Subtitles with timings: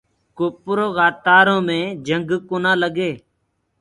[0.37, 3.11] ڪوپرو ڪآ تآرو مي جنگ ڪونآ لگي۔